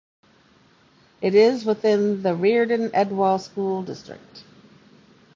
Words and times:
It 1.21 1.35
is 1.35 1.63
within 1.63 2.23
the 2.23 2.33
Reardan-Edwall 2.35 3.39
School 3.39 3.83
District. 3.83 4.43